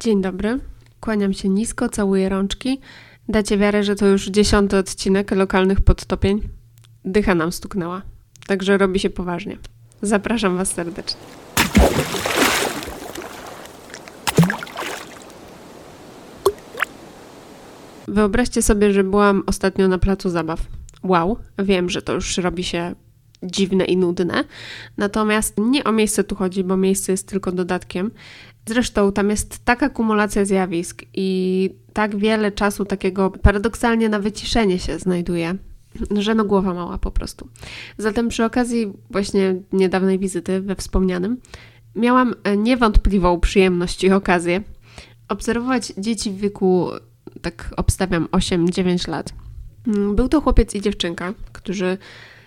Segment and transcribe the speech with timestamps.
[0.00, 0.58] Dzień dobry.
[1.00, 2.80] Kłaniam się nisko, całuję rączki.
[3.28, 6.40] Dacie wiarę, że to już dziesiąty odcinek lokalnych podtopień.
[7.04, 8.02] Dycha nam stuknęła,
[8.46, 9.58] także robi się poważnie.
[10.02, 11.20] Zapraszam Was serdecznie.
[18.08, 20.60] Wyobraźcie sobie, że byłam ostatnio na placu zabaw.
[21.02, 22.94] Wow, wiem, że to już robi się
[23.42, 24.44] dziwne i nudne.
[24.96, 28.10] Natomiast nie o miejsce tu chodzi, bo miejsce jest tylko dodatkiem.
[28.68, 34.98] Zresztą tam jest taka kumulacja zjawisk i tak wiele czasu takiego paradoksalnie na wyciszenie się
[34.98, 35.54] znajduje,
[36.10, 37.48] że no głowa mała po prostu.
[37.98, 41.36] Zatem przy okazji właśnie niedawnej wizyty we wspomnianym
[41.96, 44.62] miałam niewątpliwą przyjemność i okazję
[45.28, 46.88] obserwować dzieci w wieku,
[47.42, 49.32] tak obstawiam, 8-9 lat.
[50.14, 51.98] Był to chłopiec i dziewczynka, którzy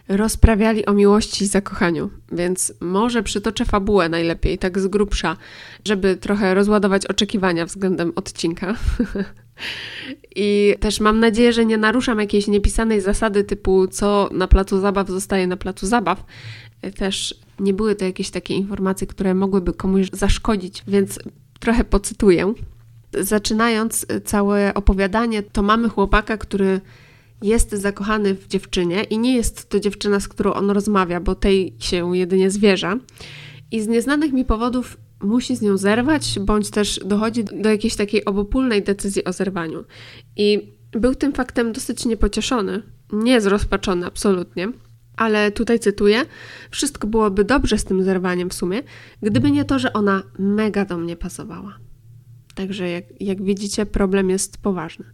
[0.09, 5.37] rozprawiali o miłości i zakochaniu, więc może przytoczę fabułę najlepiej, tak z grubsza,
[5.85, 8.75] żeby trochę rozładować oczekiwania względem odcinka.
[10.35, 15.07] I też mam nadzieję, że nie naruszam jakiejś niepisanej zasady typu co na placu zabaw
[15.07, 16.23] zostaje na placu zabaw.
[16.97, 21.19] Też nie były to jakieś takie informacje, które mogłyby komuś zaszkodzić, więc
[21.59, 22.53] trochę pocytuję.
[23.13, 26.81] Zaczynając całe opowiadanie, to mamy chłopaka, który
[27.41, 31.75] jest zakochany w dziewczynie i nie jest to dziewczyna, z którą on rozmawia, bo tej
[31.79, 32.97] się jedynie zwierza.
[33.71, 38.25] I z nieznanych mi powodów musi z nią zerwać, bądź też dochodzi do jakiejś takiej
[38.25, 39.83] obopólnej decyzji o zerwaniu.
[40.35, 42.81] I był tym faktem dosyć niepocieszony,
[43.13, 44.71] nie zrozpaczony absolutnie,
[45.17, 46.25] ale tutaj cytuję:
[46.71, 48.83] Wszystko byłoby dobrze z tym zerwaniem w sumie,
[49.21, 51.79] gdyby nie to, że ona mega do mnie pasowała.
[52.55, 55.05] Także, jak, jak widzicie, problem jest poważny.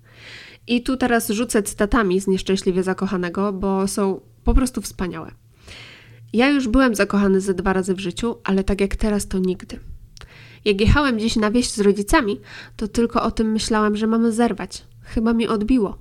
[0.67, 5.31] I tu teraz rzucę cytatami z Nieszczęśliwie Zakochanego, bo są po prostu wspaniałe.
[6.33, 9.79] Ja już byłem zakochany ze dwa razy w życiu, ale tak jak teraz to nigdy.
[10.65, 12.39] Jak jechałem dziś na wieś z rodzicami,
[12.75, 14.83] to tylko o tym myślałem, że mamy zerwać.
[15.01, 15.97] Chyba mi odbiło.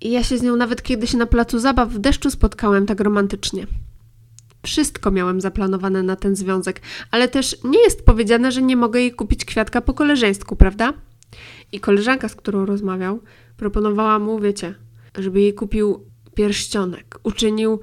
[0.00, 3.66] I ja się z nią nawet kiedyś na placu zabaw w deszczu spotkałem tak romantycznie.
[4.62, 9.12] Wszystko miałem zaplanowane na ten związek, ale też nie jest powiedziane, że nie mogę jej
[9.12, 10.92] kupić kwiatka po koleżeńsku, prawda?
[11.72, 13.20] I koleżanka, z którą rozmawiał,
[13.56, 14.74] proponowała mu, wiecie,
[15.18, 17.80] żeby jej kupił pierścionek, uczynił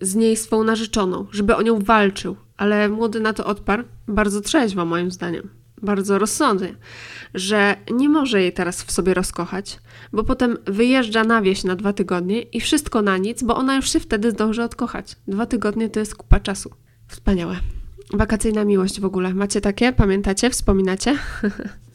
[0.00, 4.84] z niej swą narzeczoną, żeby o nią walczył, ale młody na to odparł, bardzo trzeźwo
[4.84, 5.48] moim zdaniem,
[5.82, 6.74] bardzo rozsądnie,
[7.34, 9.78] że nie może jej teraz w sobie rozkochać,
[10.12, 13.92] bo potem wyjeżdża na wieś na dwa tygodnie i wszystko na nic, bo ona już
[13.92, 15.16] się wtedy zdąży odkochać.
[15.28, 16.70] Dwa tygodnie to jest kupa czasu.
[17.08, 17.56] Wspaniałe.
[18.12, 19.34] Wakacyjna miłość w ogóle.
[19.34, 19.92] Macie takie?
[19.92, 20.50] Pamiętacie?
[20.50, 21.18] Wspominacie?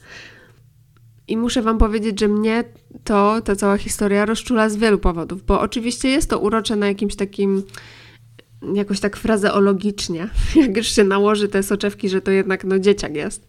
[1.28, 2.64] I muszę Wam powiedzieć, że mnie
[3.04, 7.16] to, ta cała historia rozczula z wielu powodów, bo oczywiście jest to urocze na jakimś
[7.16, 7.62] takim,
[8.74, 10.28] jakoś tak frazeologicznie,
[10.62, 13.48] jak już się nałoży te soczewki, że to jednak no dzieciak jest.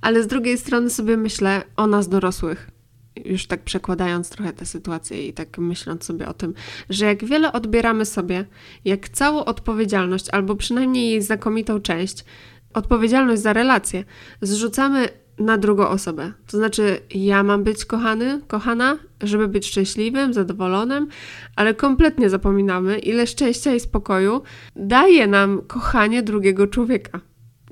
[0.00, 2.70] Ale z drugiej strony sobie myślę o nas dorosłych,
[3.24, 6.54] już tak przekładając trochę tę sytuację i tak myśląc sobie o tym,
[6.90, 8.44] że jak wiele odbieramy sobie,
[8.84, 12.24] jak całą odpowiedzialność, albo przynajmniej jej znakomitą część,
[12.74, 14.04] odpowiedzialność za relacje,
[14.40, 15.08] zrzucamy
[15.38, 16.32] na drugą osobę.
[16.46, 21.08] To znaczy, ja mam być kochany, kochana, żeby być szczęśliwym, zadowolonym,
[21.56, 24.42] ale kompletnie zapominamy, ile szczęścia i spokoju
[24.76, 27.20] daje nam kochanie drugiego człowieka.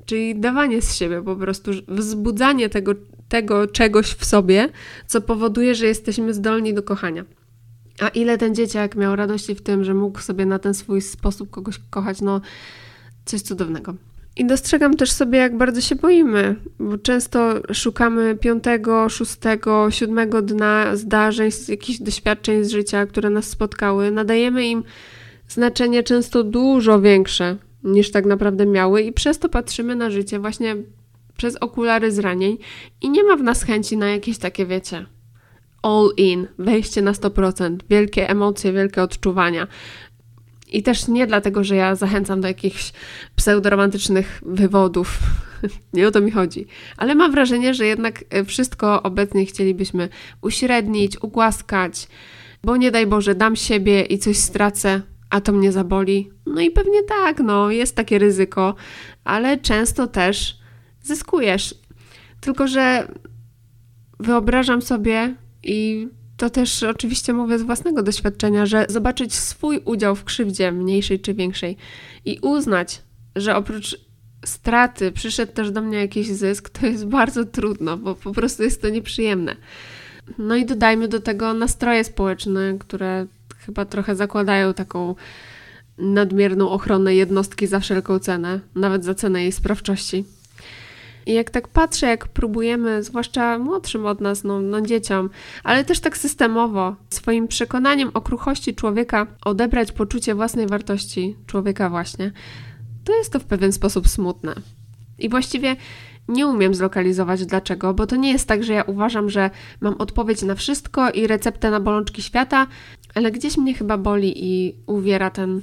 [0.05, 2.91] Czyli dawanie z siebie, po prostu wzbudzanie tego,
[3.29, 4.69] tego czegoś w sobie,
[5.07, 7.25] co powoduje, że jesteśmy zdolni do kochania.
[7.99, 11.49] A ile ten dzieciak miał radości w tym, że mógł sobie na ten swój sposób
[11.49, 12.41] kogoś kochać, no
[13.25, 13.93] coś cudownego.
[14.37, 20.95] I dostrzegam też sobie, jak bardzo się boimy, bo często szukamy piątego, szóstego, siódmego dna
[20.95, 24.11] zdarzeń, jakichś doświadczeń z życia, które nas spotkały.
[24.11, 24.83] Nadajemy im
[25.47, 30.75] znaczenie często dużo większe niż tak naprawdę miały, i przez to patrzymy na życie właśnie
[31.37, 32.57] przez okulary zranień
[33.01, 35.05] i nie ma w nas chęci na jakieś takie, wiecie,
[35.81, 39.67] all in, wejście na 100%, wielkie emocje, wielkie odczuwania.
[40.73, 42.93] I też nie dlatego, że ja zachęcam do jakichś
[43.35, 45.19] pseudoromantycznych wywodów.
[45.93, 46.67] nie o to mi chodzi.
[46.97, 50.09] Ale mam wrażenie, że jednak e, wszystko obecnie chcielibyśmy
[50.41, 52.07] uśrednić, ugłaskać,
[52.63, 56.29] bo nie daj Boże, dam siebie i coś stracę, a to mnie zaboli.
[56.45, 58.75] No i pewnie tak, no, jest takie ryzyko,
[59.23, 60.59] ale często też
[61.01, 61.75] zyskujesz.
[62.41, 63.07] Tylko, że
[64.19, 66.07] wyobrażam sobie i
[66.43, 71.33] to też oczywiście mówię z własnego doświadczenia, że zobaczyć swój udział w krzywdzie, mniejszej czy
[71.33, 71.77] większej,
[72.25, 73.01] i uznać,
[73.35, 73.97] że oprócz
[74.45, 78.81] straty przyszedł też do mnie jakiś zysk, to jest bardzo trudno, bo po prostu jest
[78.81, 79.55] to nieprzyjemne.
[80.37, 83.25] No i dodajmy do tego nastroje społeczne, które
[83.65, 85.15] chyba trochę zakładają taką
[85.97, 90.25] nadmierną ochronę jednostki za wszelką cenę, nawet za cenę jej sprawczości.
[91.25, 95.29] I jak tak patrzę, jak próbujemy, zwłaszcza młodszym od nas, no, no dzieciom,
[95.63, 102.31] ale też tak systemowo, swoim przekonaniem o kruchości człowieka odebrać poczucie własnej wartości człowieka właśnie,
[103.03, 104.55] to jest to w pewien sposób smutne.
[105.19, 105.75] I właściwie
[106.27, 109.49] nie umiem zlokalizować dlaczego, bo to nie jest tak, że ja uważam, że
[109.81, 112.67] mam odpowiedź na wszystko i receptę na bolączki świata,
[113.15, 115.61] ale gdzieś mnie chyba boli i uwiera ten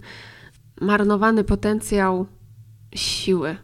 [0.81, 2.27] marnowany potencjał
[2.95, 3.57] siły.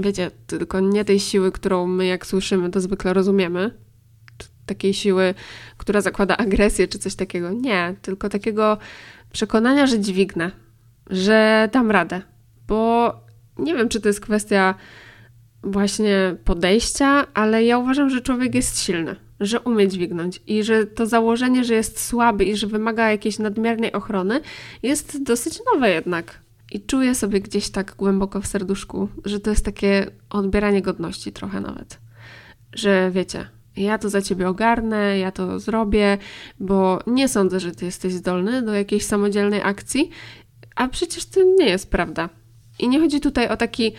[0.00, 3.70] Wiecie, tylko nie tej siły, którą my, jak słyszymy, to zwykle rozumiemy.
[4.66, 5.34] Takiej siły,
[5.76, 7.50] która zakłada agresję czy coś takiego.
[7.50, 8.78] Nie, tylko takiego
[9.32, 10.50] przekonania, że dźwignę,
[11.10, 12.22] że dam radę.
[12.68, 13.14] Bo
[13.58, 14.74] nie wiem, czy to jest kwestia
[15.62, 21.06] właśnie podejścia, ale ja uważam, że człowiek jest silny, że umie dźwignąć i że to
[21.06, 24.40] założenie, że jest słaby i że wymaga jakiejś nadmiernej ochrony,
[24.82, 26.40] jest dosyć nowe jednak.
[26.70, 31.60] I czuję sobie gdzieś tak głęboko w serduszku, że to jest takie odbieranie godności trochę
[31.60, 31.98] nawet.
[32.72, 36.18] Że wiecie, ja to za ciebie ogarnę, ja to zrobię,
[36.60, 40.10] bo nie sądzę, że ty jesteś zdolny do jakiejś samodzielnej akcji,
[40.76, 42.28] a przecież to nie jest prawda.
[42.78, 43.92] I nie chodzi tutaj o taki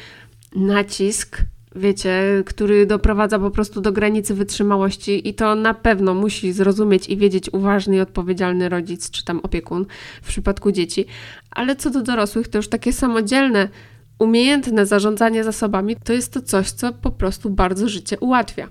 [0.55, 1.37] nacisk,
[1.75, 7.17] wiecie, który doprowadza po prostu do granicy wytrzymałości i to na pewno musi zrozumieć i
[7.17, 9.85] wiedzieć uważny i odpowiedzialny rodzic czy tam opiekun
[10.21, 11.05] w przypadku dzieci.
[11.51, 13.69] Ale co do dorosłych, to już takie samodzielne,
[14.19, 18.67] umiejętne zarządzanie zasobami to jest to coś, co po prostu bardzo życie ułatwia.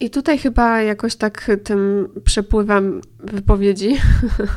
[0.00, 3.96] I tutaj chyba jakoś tak tym przepływam wypowiedzi.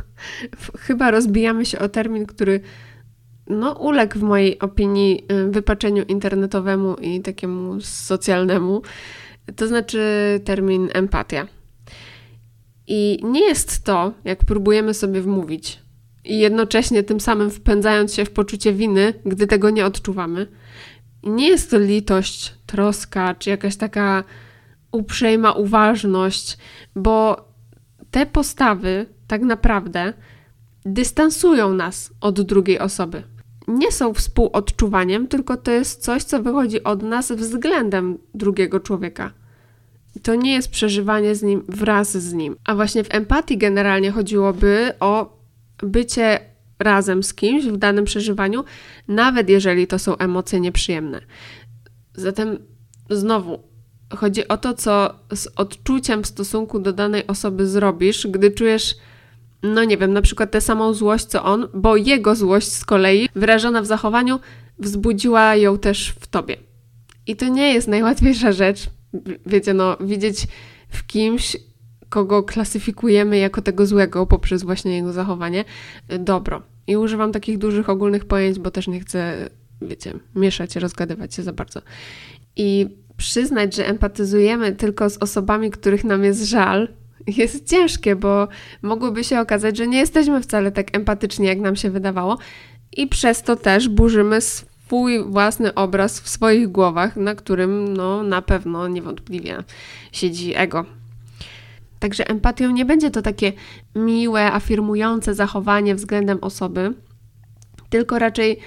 [0.88, 2.62] chyba rozbijamy się o termin, który
[3.50, 8.82] no, uległ w mojej opinii y, wypaczeniu internetowemu i takiemu socjalnemu,
[9.56, 10.02] to znaczy
[10.46, 11.48] termin empatia.
[12.88, 15.80] I nie jest to, jak próbujemy sobie wmówić,
[16.26, 20.48] i jednocześnie tym samym wpędzając się w poczucie winy, gdy tego nie odczuwamy.
[21.24, 24.24] Nie jest to litość, troska, czy jakaś taka
[24.92, 26.58] uprzejma uważność,
[26.96, 27.46] bo
[28.12, 30.14] te postawy tak naprawdę
[30.86, 33.24] dystansują nas od drugiej osoby
[33.70, 39.34] nie są współodczuwaniem, tylko to jest coś, co wychodzi od nas względem drugiego człowieka.
[40.24, 42.56] To nie jest przeżywanie z nim wraz z nim.
[42.66, 45.40] A właśnie w empatii generalnie chodziłoby o
[45.84, 46.40] bycie
[46.80, 48.64] razem z kimś w danym przeżywaniu,
[49.08, 51.22] nawet jeżeli to są emocje nieprzyjemne.
[52.16, 52.58] Zatem
[53.10, 53.60] znowu
[54.16, 58.96] chodzi o to, co z odczuciem w stosunku do danej osoby zrobisz, gdy czujesz
[59.64, 63.30] no nie wiem, na przykład tę samą złość co on, bo jego złość z kolei,
[63.36, 64.40] wyrażona w zachowaniu,
[64.80, 66.58] wzbudziła ją też w tobie.
[67.28, 68.90] I to nie jest najłatwiejsza rzecz,
[69.46, 70.48] wiecie, no, widzieć
[70.90, 71.58] w kimś,
[72.10, 75.66] kogo klasyfikujemy jako tego złego poprzez właśnie jego zachowanie,
[76.20, 76.62] dobro.
[76.88, 79.50] I używam takich dużych ogólnych pojęć, bo też nie chcę,
[79.82, 81.82] wiecie, mieszać, rozgadywać się za bardzo.
[82.56, 86.88] I przyznać, że empatyzujemy tylko z osobami, których nam jest żal,
[87.28, 88.48] jest ciężkie, bo
[88.82, 92.38] mogłoby się okazać, że nie jesteśmy wcale tak empatyczni, jak nam się wydawało,
[92.98, 98.42] i przez to też burzymy swój własny obraz w swoich głowach, na którym no, na
[98.42, 99.64] pewno niewątpliwie
[100.12, 100.86] siedzi ego.
[102.00, 103.54] Także empatią nie będzie to takie
[103.96, 106.94] miłe, afirmujące zachowanie względem osoby,
[107.90, 108.60] tylko raczej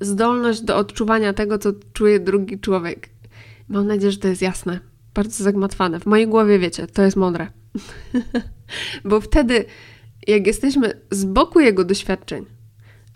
[0.00, 3.08] zdolność do odczuwania tego, co czuje drugi człowiek.
[3.68, 4.80] Mam nadzieję, że to jest jasne,
[5.14, 6.00] bardzo zagmatwane.
[6.00, 7.46] W mojej głowie wiecie, to jest mądre.
[9.04, 9.64] Bo wtedy,
[10.26, 12.46] jak jesteśmy z boku jego doświadczeń,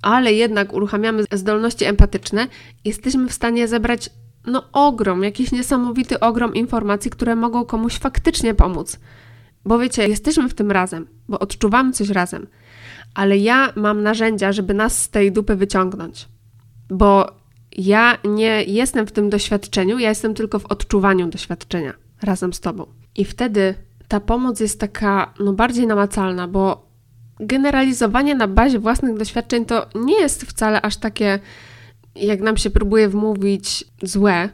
[0.03, 2.47] ale jednak uruchamiamy zdolności empatyczne,
[2.85, 4.11] jesteśmy w stanie zebrać
[4.47, 8.99] no ogrom, jakiś niesamowity ogrom informacji, które mogą komuś faktycznie pomóc.
[9.65, 12.47] Bo wiecie, jesteśmy w tym razem, bo odczuwamy coś razem,
[13.15, 16.29] ale ja mam narzędzia, żeby nas z tej dupy wyciągnąć.
[16.91, 17.27] Bo
[17.77, 22.87] ja nie jestem w tym doświadczeniu, ja jestem tylko w odczuwaniu doświadczenia razem z tobą.
[23.17, 23.75] I wtedy
[24.11, 26.87] ta pomoc jest taka no, bardziej namacalna, bo
[27.41, 31.39] generalizowanie na bazie własnych doświadczeń to nie jest wcale aż takie,
[32.15, 34.49] jak nam się próbuje wmówić, złe,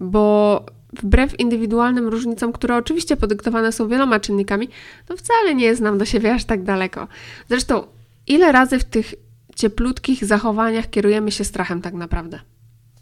[0.00, 0.66] bo
[1.02, 4.68] wbrew indywidualnym różnicom, które oczywiście podyktowane są wieloma czynnikami,
[5.06, 7.08] to wcale nie jest nam do siebie aż tak daleko.
[7.48, 7.86] Zresztą,
[8.26, 9.14] ile razy w tych
[9.56, 12.40] cieplutkich zachowaniach kierujemy się strachem tak naprawdę?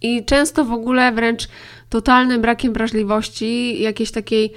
[0.03, 1.49] I często w ogóle wręcz
[1.89, 4.53] totalnym brakiem wrażliwości, jakiejś takiej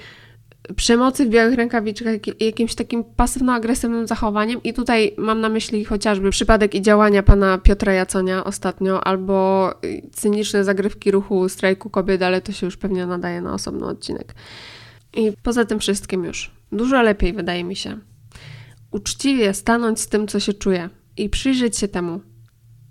[0.76, 4.62] przemocy w białych rękawiczkach, jakimś takim pasywno-agresywnym zachowaniem.
[4.62, 9.70] I tutaj mam na myśli chociażby przypadek i działania pana Piotra Jaconia ostatnio, albo
[10.12, 14.34] cyniczne zagrywki ruchu strajku kobiet, ale to się już pewnie nadaje na osobny odcinek.
[15.14, 17.98] I poza tym wszystkim już dużo lepiej wydaje mi się
[18.90, 22.20] uczciwie stanąć z tym, co się czuje i przyjrzeć się temu,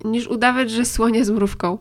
[0.06, 1.78] niż udawać, że słonie z mrówką.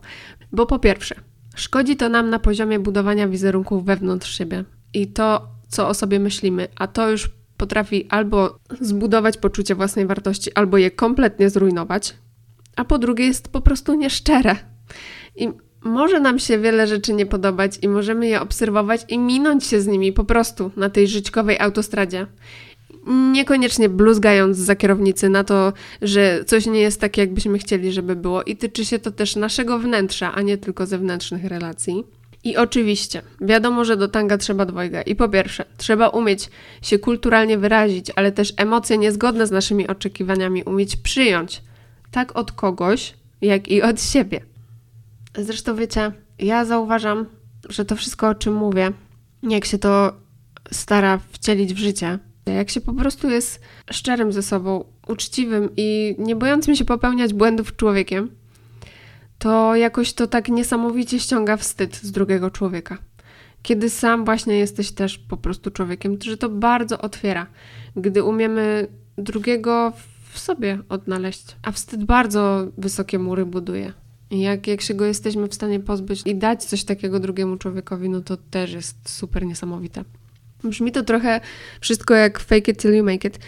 [0.53, 1.15] Bo po pierwsze,
[1.55, 6.69] Szkodzi to nam na poziomie budowania wizerunków wewnątrz siebie i to, co o sobie myślimy,
[6.77, 12.15] a to już potrafi albo zbudować poczucie własnej wartości, albo je kompletnie zrujnować,
[12.77, 14.57] a po drugie jest po prostu nieszczere.
[15.37, 15.49] I
[15.85, 19.87] może nam się wiele rzeczy nie podobać i możemy je obserwować i minąć się z
[19.87, 22.27] nimi po prostu na tej żyćkowej autostradzie.
[23.33, 25.73] Niekoniecznie bluzgając za kierownicy na to,
[26.03, 29.79] że coś nie jest tak, jakbyśmy chcieli, żeby było, i tyczy się to też naszego
[29.79, 32.05] wnętrza, a nie tylko zewnętrznych relacji.
[32.45, 35.03] I oczywiście, wiadomo, że do tanga trzeba dwojga.
[35.03, 36.51] I po pierwsze, trzeba umieć
[36.83, 41.63] się kulturalnie wyrazić, ale też emocje niezgodne z naszymi oczekiwaniami umieć przyjąć,
[42.11, 44.41] tak od kogoś, jak i od siebie.
[45.39, 47.27] Zresztą wiecie, ja zauważam,
[47.69, 48.93] że to wszystko, o czym mówię,
[49.43, 50.13] jak się to
[50.73, 56.37] stara wcielić w życie, jak się po prostu jest szczerym ze sobą, uczciwym i nie
[56.37, 58.31] bojącym się popełniać błędów człowiekiem,
[59.41, 62.99] to jakoś to tak niesamowicie ściąga wstyd z drugiego człowieka.
[63.63, 67.47] Kiedy sam właśnie jesteś też po prostu człowiekiem, że to bardzo otwiera,
[67.97, 68.87] gdy umiemy
[69.19, 69.93] drugiego
[70.33, 73.93] w sobie odnaleźć, a wstyd bardzo wysokie mury buduje.
[74.31, 78.21] Jak, jak się go jesteśmy w stanie pozbyć i dać coś takiego drugiemu człowiekowi, no
[78.21, 80.05] to też jest super niesamowite.
[80.65, 81.41] Brzmi to trochę
[81.81, 83.39] wszystko jak fake it till you make it,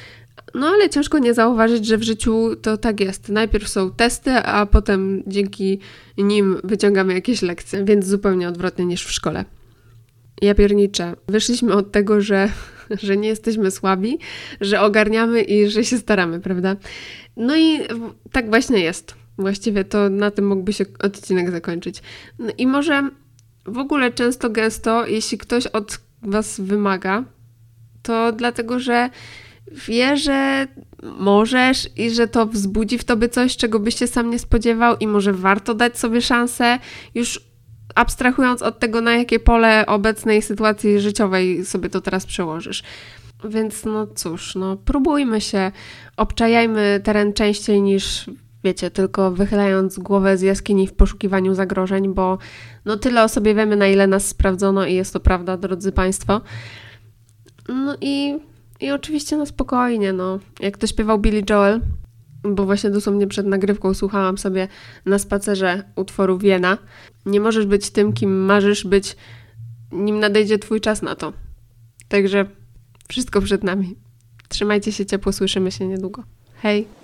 [0.54, 3.28] no ale ciężko nie zauważyć, że w życiu to tak jest.
[3.28, 5.78] Najpierw są testy, a potem dzięki
[6.18, 9.44] nim wyciągamy jakieś lekcje, więc zupełnie odwrotnie niż w szkole.
[10.42, 11.16] Ja pierniczę.
[11.28, 12.48] Wyszliśmy od tego, że,
[13.02, 14.18] że nie jesteśmy słabi,
[14.60, 16.76] że ogarniamy i że się staramy, prawda?
[17.36, 17.80] No i
[18.32, 19.14] tak właśnie jest.
[19.38, 22.02] Właściwie to na tym mógłby się odcinek zakończyć.
[22.38, 23.10] No i może
[23.66, 27.24] w ogóle często, gęsto, jeśli ktoś od Was wymaga,
[28.02, 29.10] to dlatego, że
[29.88, 30.66] wie, że
[31.02, 35.06] możesz i że to wzbudzi w tobie coś, czego byś się sam nie spodziewał, i
[35.06, 36.78] może warto dać sobie szansę,
[37.14, 37.40] już
[37.94, 42.82] abstrahując od tego, na jakie pole obecnej sytuacji życiowej sobie to teraz przełożysz.
[43.44, 45.72] Więc no cóż, no próbujmy się,
[46.16, 48.30] obczajajmy teren częściej niż
[48.64, 52.38] wiecie, tylko wychylając głowę z jaskini w poszukiwaniu zagrożeń, bo
[52.84, 56.40] no tyle o sobie wiemy, na ile nas sprawdzono i jest to prawda, drodzy Państwo.
[57.68, 58.38] No i
[58.82, 60.38] i oczywiście na spokojnie, no.
[60.60, 61.80] Jak to śpiewał Billy Joel,
[62.42, 64.68] bo właśnie dosłownie przed nagrywką słuchałam sobie
[65.06, 66.78] na spacerze utworu Wiena.
[67.26, 69.16] Nie możesz być tym, kim marzysz być,
[69.92, 71.32] nim nadejdzie twój czas na to.
[72.08, 72.46] Także
[73.08, 73.96] wszystko przed nami.
[74.48, 76.24] Trzymajcie się ciepło, słyszymy się niedługo.
[76.54, 77.01] Hej!